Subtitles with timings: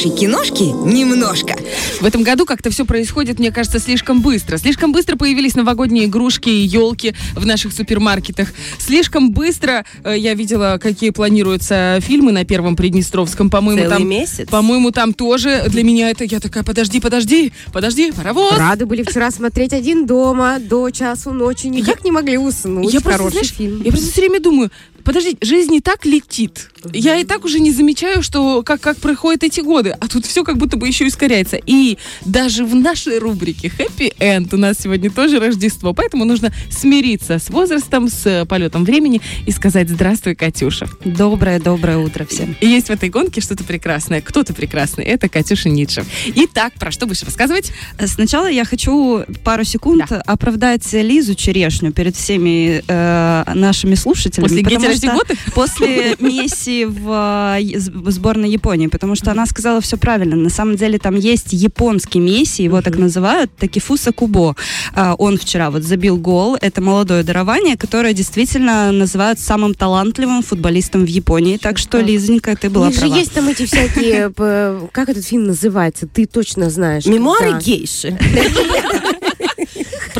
[0.00, 1.56] хорошей киношки немножко.
[2.00, 4.56] В этом году как-то все происходит, мне кажется, слишком быстро.
[4.56, 8.48] Слишком быстро появились новогодние игрушки и елки в наших супермаркетах.
[8.78, 13.50] Слишком быстро э, я видела, какие планируются фильмы на Первом Приднестровском.
[13.50, 14.48] По-моему, Целый там, месяц?
[14.48, 16.24] По-моему, там тоже для меня это...
[16.24, 18.56] Я такая, подожди, подожди, подожди, паровоз.
[18.56, 21.66] Рады были вчера смотреть один дома до часу ночи.
[21.66, 22.92] Никак не могли уснуть.
[22.92, 23.82] Я просто, Хороший знаешь, фильм.
[23.82, 24.70] я просто все время думаю,
[25.04, 26.70] подожди, жизнь и так летит.
[26.92, 30.44] Я и так уже не замечаю, что как, как проходят эти годы, а тут все
[30.44, 31.58] как будто бы еще ускоряется.
[31.66, 37.38] И даже в нашей рубрике Happy End у нас сегодня тоже Рождество, поэтому нужно смириться
[37.38, 40.88] с возрастом, с полетом времени и сказать «Здравствуй, Катюша».
[41.04, 42.56] Доброе-доброе утро всем.
[42.60, 44.20] И есть в этой гонке что-то прекрасное.
[44.20, 45.04] Кто-то прекрасный.
[45.04, 46.04] Это Катюша Ницше.
[46.34, 47.72] Итак, про что будешь рассказывать?
[48.06, 50.22] Сначала я хочу пару секунд Да.
[50.26, 54.48] оправдать Лизу Черешню перед всеми э, нашими слушателями.
[54.48, 54.62] После
[54.94, 55.38] потому что гетерозиготы?
[55.54, 60.36] После Месси в, э, в сборной Японии, потому что она сказала все правильно.
[60.36, 64.56] На самом деле там есть японский Месси, его так называют, Такифуса Кубо.
[64.94, 66.56] А, Он вчера вот забил гол.
[66.60, 71.56] Это молодое дарование, которое действительно называют самым талантливым футболистом в Японии.
[71.56, 72.00] Так что.
[72.00, 73.16] Лизонька, ты была права.
[73.16, 74.30] есть там эти всякие...
[74.30, 76.06] п- Как этот фильм называется?
[76.06, 77.06] Ты точно знаешь.
[77.06, 78.18] Мемуары гейши.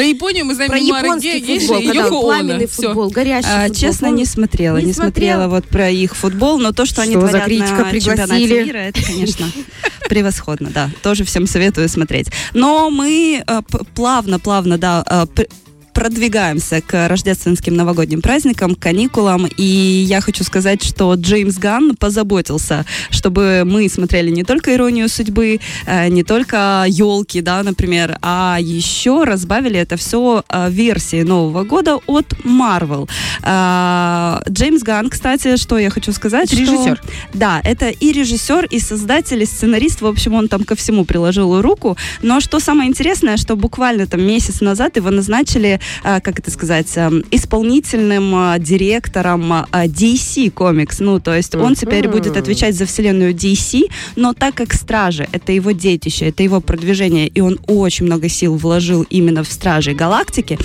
[0.00, 2.20] Про Японию мы знаем Про японский футбол, когда Оно.
[2.22, 3.76] пламенный футбол, горящий А, футбол.
[3.76, 4.78] честно, не смотрела.
[4.78, 5.48] Не Не, смотрела смотрела?
[5.48, 8.64] вот про их футбол, но то, что, они за творят критика на чемпионате пригласили?
[8.64, 9.46] мира, это, конечно,
[10.08, 10.88] превосходно, да.
[11.02, 12.28] Тоже всем советую смотреть.
[12.54, 13.60] Но мы э,
[13.94, 15.26] плавно-плавно, да, э,
[15.92, 19.62] продвигаемся к рождественским новогодним праздникам, каникулам, и
[20.08, 26.08] я хочу сказать, что Джеймс Ганн позаботился, чтобы мы смотрели не только «Иронию судьбы», э,
[26.08, 33.08] не только «Елки», да, например, а еще разбавили это все версией Нового года от Marvel.
[33.42, 37.02] А, Джеймс Ганн, кстати, что я хочу сказать, Это что- режиссер.
[37.34, 40.00] да, это и режиссер, и создатель, и сценарист.
[40.02, 41.96] В общем, он там ко всему приложил руку.
[42.22, 47.24] Но что самое интересное, что буквально там месяц назад его назначили, как это сказать, эм,
[47.30, 50.96] исполнительным а, директором а, DC Comics.
[51.00, 53.82] Ну, то есть он теперь будет отвечать за вселенную DC,
[54.16, 58.56] но так как Стражи— это его детище, это его продвижение, и он очень много сил
[58.56, 60.58] вложил именно в Стражи Галактики,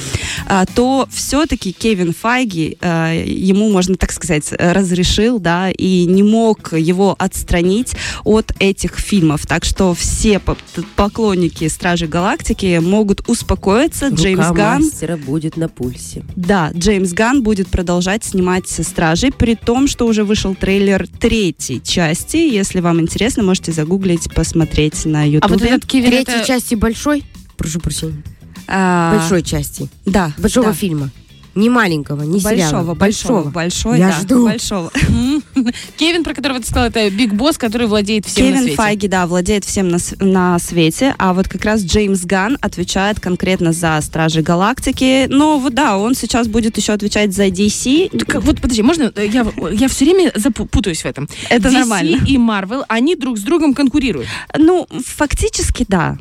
[0.76, 7.94] то все-таки Кевин Файги, ему, можно так сказать, разрешил, да, и не мог его отстранить
[8.24, 9.46] от этих фильмов.
[9.46, 10.58] Так что все по-
[10.96, 14.10] поклонники Стражи Галактики могут успокоиться.
[14.10, 16.24] Джеймс Рука Ганн, мастера будет на пульсе.
[16.36, 22.38] да, Джеймс Ганн будет продолжать снимать Стражи, при том, что уже вышел трейлер третьей части.
[22.38, 25.54] Если вам интересно, можете загуглить, посмотреть на А Ютубе.
[25.54, 27.24] вот этот Кевин, Третьей это- части большой?
[27.58, 28.24] Прошу прощения.
[28.68, 29.90] А, Большой части.
[30.06, 30.34] Да.
[30.38, 30.74] Большого да.
[30.74, 31.10] фильма.
[31.56, 32.94] Не маленького, не сериала.
[32.94, 34.46] Большого, большого, большой, Я да, жду.
[34.46, 34.92] большого.
[35.98, 38.76] Кевин, про которого ты сказала, это Биг Босс, который владеет всем на Кевин свете.
[38.78, 43.72] Файги, да, владеет всем на, на свете, а вот как раз Джеймс Ганн отвечает конкретно
[43.72, 45.28] за Стражи Галактики.
[45.30, 48.18] Но вот да, он сейчас будет еще отвечать за DC.
[48.26, 49.12] Так, Вот подожди, можно?
[49.16, 51.30] э, Я, я все время запутаюсь в этом.
[51.50, 52.18] Это DC нормально.
[52.28, 54.28] и Marvel, они друг с другом конкурируют.
[54.58, 56.18] Ну, фактически, да.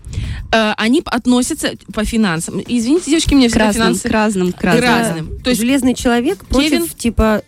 [0.53, 2.61] Э, они относятся по финансам.
[2.67, 5.24] Извините, девочки, мне всегда разным, финансы к разным, к к разным.
[5.43, 7.43] То есть Железный человек против, Кевин- типа,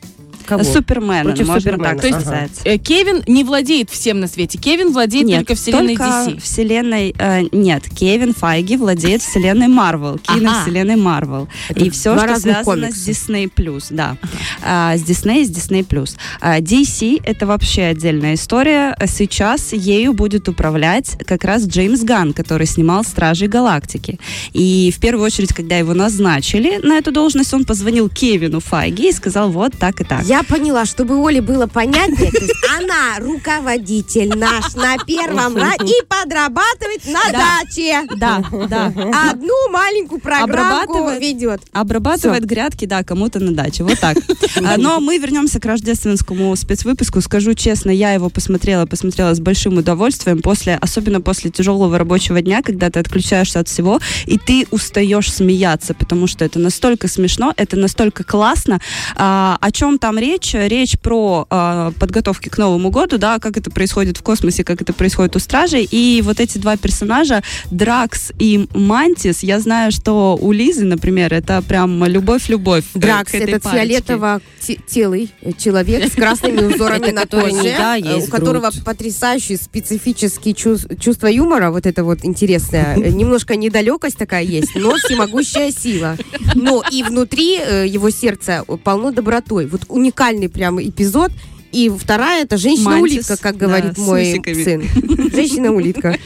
[0.47, 0.65] кого?
[0.65, 2.51] Супермена, Против можно Супермена, так То есть, сказать.
[2.65, 4.59] э, Кевин не владеет всем на свете.
[4.59, 6.41] Кевин владеет Нет, только вселенной только DC.
[6.41, 7.15] вселенной...
[7.19, 10.39] э, нет, Кевин Файги владеет вселенной Марвел, Ага.
[10.39, 11.49] киновселенной Марвел.
[11.75, 12.99] И все, что связано комикса.
[12.99, 13.51] с Disney+,
[13.91, 14.17] да.
[14.63, 16.17] А, с Disney, с Disney+.
[16.41, 18.97] А, DC— это вообще отдельная история.
[19.07, 24.19] Сейчас ею будет управлять как раз Джеймс Ганн, который снимал «Стражей Галактики».
[24.53, 29.13] И в первую очередь, когда его назначили на эту должность, он позвонил Кевину Файги и
[29.13, 30.25] сказал вот так и так.
[30.25, 37.05] Я поняла, чтобы Оле было понятнее, то есть она руководитель наш на первом и подрабатывает
[37.07, 37.61] на Да.
[37.63, 38.03] даче.
[38.17, 38.93] Да, да.
[39.31, 41.61] Одну маленькую программку ведет.
[41.73, 43.85] Обрабатывает грядки, да, кому-то на даче.
[43.85, 44.17] Вот так.
[44.57, 47.21] А, Но мы вернемся к рождественскому спецвыпуску.
[47.21, 52.63] Скажу честно, я его посмотрела, посмотрела с большим удовольствием, после, особенно после тяжелого рабочего дня,
[52.63, 57.77] когда ты отключаешься от всего, и ты устаешь смеяться, потому что это настолько смешно, это
[57.77, 58.81] настолько классно.
[59.17, 60.26] А, о чем там речь?
[60.55, 64.93] Речь про а, подготовки к Новому году, да, как это происходит в космосе, как это
[64.93, 65.87] происходит у Стражей.
[65.91, 71.63] И вот эти два персонажа, Дракс и Мантис, я знаю, что у Лизы, например, это
[71.63, 72.85] прям любовь-любовь.
[72.95, 80.55] э, Дракс, этой этот фиолетово-телый человек с красными узорами на э, у которого потрясающие специфические
[80.55, 86.17] чувс- чувства юмора, вот это вот интересное, Э, немножко недалекость такая есть, но всемогущая сила.
[86.55, 89.67] Но и внутри э, его сердца полно добротой.
[89.67, 89.83] Вот
[90.17, 91.31] уникальный прям эпизод,
[91.73, 94.83] И вторая это женщина-улитка, как да, говорит с мой сын.
[95.35, 96.17] Женщина-улитка.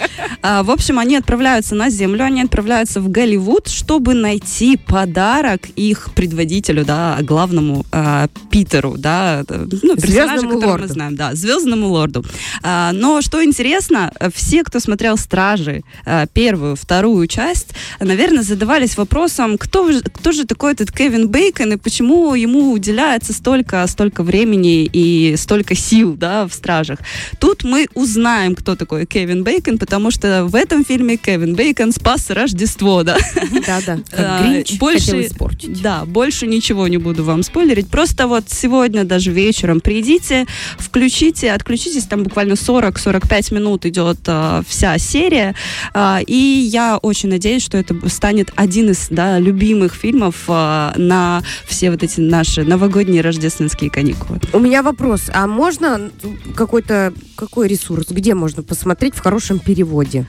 [0.43, 6.11] А, В общем, они отправляются на Землю, они отправляются в Голливуд, чтобы найти подарок их
[6.15, 10.93] предводителю, да, главному а, Питеру, да, э, ну, персонажу, Звездному которого мы лорду.
[10.93, 12.25] знаем, да, звездному лорду.
[12.63, 17.69] А, Но что интересно, все, кто смотрел «Стражи», э, первую, вторую часть,
[18.01, 23.33] наверное, задавались вопросом, кто, же- кто же такой этот Кевин Бейкон и почему ему уделяется
[23.33, 26.99] столько, столько времени и столько сил, да, в «Стражах».
[27.39, 32.31] Тут мы узнаем, кто такой Кевин Бейкон, потому что в этом фильме Кевин Бейкон спас
[32.31, 33.19] Рождество, да.
[33.67, 33.99] Да-да.
[34.13, 35.81] А, Как Гринч больше- испортить.
[35.83, 37.89] Да, больше ничего не буду вам спойлерить.
[37.89, 40.47] Просто вот сегодня даже вечером придите,
[40.79, 45.55] включите, отключитесь, там буквально 40-45 минут идет а, вся серия.
[45.95, 51.43] А, и я очень надеюсь, что это станет один из да, любимых фильмов а, на
[51.67, 54.41] все вот эти наши новогодние рождественские каникулы.
[54.53, 55.20] У меня вопрос.
[55.33, 56.11] А можно
[56.57, 60.27] какой-то какой ресурс, где можно посмотреть в хорошем переводе?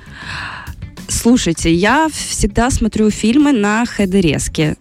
[1.07, 4.77] Слушайте, я всегда смотрю фильмы на хедереске.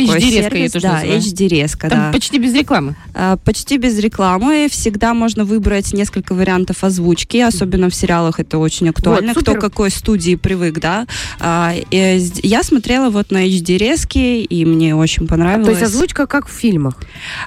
[0.00, 0.16] Мгм.
[0.16, 1.04] HD-резка я тоже да.
[1.04, 2.12] HD-резка, Там да.
[2.12, 2.96] почти без рекламы.
[3.14, 4.68] А, Почти без рекламы.
[4.70, 9.28] Всегда можно выбрать несколько вариантов озвучки, особенно в сериалах это очень актуально.
[9.34, 9.60] Вот, Кто супер.
[9.60, 11.06] какой студии привык, да.
[11.40, 15.66] А, и с- я смотрела вот на HD резки, и мне очень понравилось.
[15.66, 16.94] То есть озвучка как в фильмах.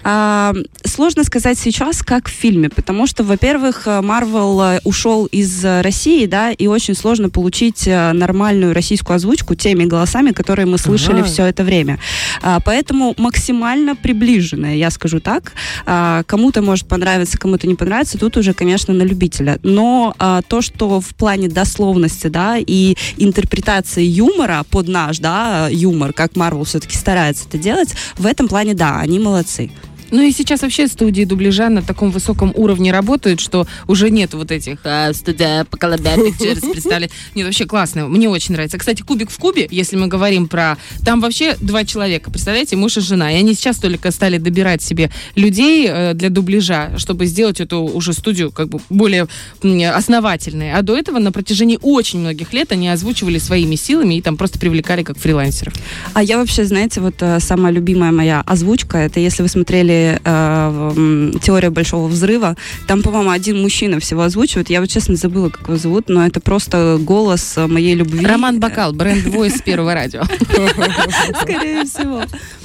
[0.03, 0.53] А,
[0.85, 6.25] сложно сказать сейчас, как в фильме, потому что, во-первых, Марвел э, ушел из э, России,
[6.25, 11.27] да, и очень сложно получить э, нормальную российскую озвучку теми голосами, которые мы слышали Ага.
[11.27, 11.99] все это время.
[12.41, 15.53] А, поэтому максимально приближенная, я скажу так.
[15.85, 19.59] А, кому-то может понравиться, кому-то не понравится, тут уже, конечно, на любителя.
[19.63, 26.13] Но а, то, что в плане дословности, да, и интерпретации юмора под наш, да, юмор,
[26.13, 29.71] как Марвел все-таки старается это делать, в этом плане, да, они молодцы.
[30.11, 34.51] Ну и сейчас вообще студии дубляжа на таком высоком уровне работают, что уже нет вот
[34.51, 37.09] этих а, студия по Pictures представили.
[37.35, 38.07] Нет, вообще классно.
[38.07, 38.77] Мне очень нравится.
[38.77, 40.77] Кстати, Кубик в Кубе, если мы говорим про...
[41.05, 43.31] Там вообще два человека, представляете, муж и жена.
[43.31, 48.13] И они сейчас только стали добирать себе людей э, для дубляжа, чтобы сделать эту уже
[48.13, 49.27] студию как бы более
[49.61, 50.73] основательной.
[50.73, 54.59] А до этого на протяжении очень многих лет они озвучивали своими силами и там просто
[54.59, 55.73] привлекали как фрилансеров.
[56.13, 61.31] А я вообще, знаете, вот э, самая любимая моя озвучка, это если вы смотрели э,
[61.41, 62.55] «Теория большого взрыва»,
[62.87, 64.69] там, по-моему, один мужчина всего озвучивает.
[64.69, 68.25] Я вот, честно, забыла, как его зовут, но это просто голос э, моей любви.
[68.25, 70.23] Роман Бакал, бренд Voice первого радио.
[71.41, 72.23] Скорее всего.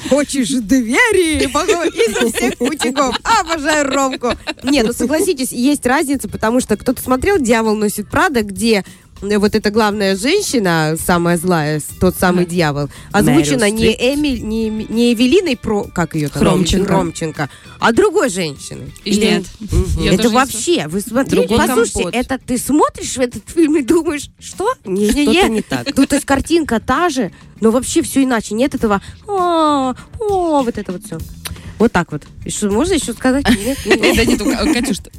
[0.08, 3.16] Хочешь двери изо всех путиков.
[3.40, 4.32] Обожаю Ромку.
[4.62, 8.84] Не, ну согласитесь, есть разница, потому что кто-то смотрел «Дьявол носит Прада», где э,
[9.20, 15.14] вот эта главная женщина, самая злая, тот самый дьявол, озвучена Мэрил не, Эми, не, не
[15.14, 16.43] Эвелиной Про, как ее там?
[16.43, 16.87] Хромченко.
[16.87, 17.50] Хромченко,
[17.81, 18.93] а другой женщиной.
[19.05, 19.44] Нет.
[19.99, 22.14] Я это вообще, вы смотрите, Другой послушайте, компот.
[22.14, 24.72] это ты смотришь в этот фильм и думаешь, что?
[24.84, 25.32] Не-не-не.
[25.32, 25.96] Что-то не так.
[25.96, 27.31] Ну, то есть картинка та же,
[27.61, 28.55] но вообще все иначе.
[28.55, 31.19] Нет этого, о, о, вот это вот все.
[31.79, 32.23] Вот так вот.
[32.44, 33.44] И что, можно еще сказать?
[33.49, 33.79] Нет?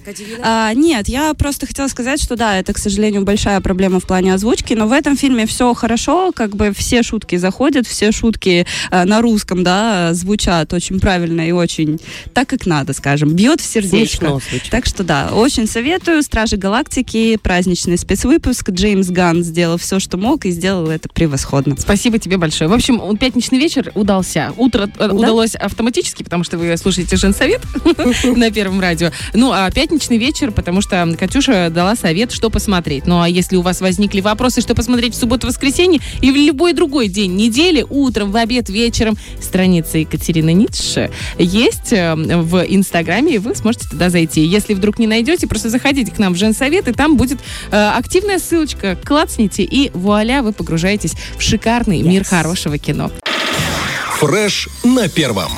[0.04, 0.28] Катюш?
[0.42, 4.34] А, нет, я просто хотела сказать, что да, это, к сожалению, большая проблема в плане
[4.34, 9.04] озвучки, но в этом фильме все хорошо, как бы все шутки заходят, все шутки э,
[9.04, 12.00] на русском, да, звучат очень правильно и очень
[12.34, 14.40] так, как надо, скажем, бьет в сердечко.
[14.70, 16.24] Так что да, очень советую.
[16.24, 18.70] Стражи Галактики, праздничный спецвыпуск.
[18.70, 21.76] Джеймс Ганн сделал все, что мог, и сделал это превосходно.
[21.78, 22.70] Спасибо тебе большое.
[22.70, 24.54] В общем, пятничный вечер удался.
[24.58, 27.62] Утро э, удалось автоматически, потому что вы слушаете женсовет
[28.24, 29.12] на Первом радио.
[29.34, 33.06] Ну, а пятничный вечер, потому что Катюша дала совет, что посмотреть.
[33.06, 37.08] Ну, а если у вас возникли вопросы, что посмотреть в субботу-воскресенье и в любой другой
[37.08, 43.56] день недели, утром, в обед, вечером, страница Екатерины Ницше есть э, в Инстаграме, и вы
[43.56, 44.46] сможете туда зайти.
[44.46, 47.40] Если вдруг не найдете, просто заходите к нам в женсовет, и там будет
[47.72, 48.98] э, активная ссылочка.
[49.04, 53.12] Клацните, и вуаля, вы погружаетесь в шикарный мир хорошего кино.
[54.20, 55.52] Фреш на первом.